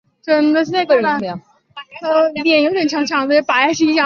[0.25, 1.25] 首府为朗布隆。